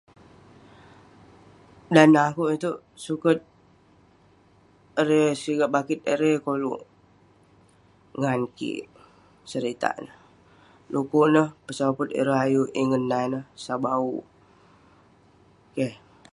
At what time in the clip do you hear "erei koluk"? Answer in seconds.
6.13-6.79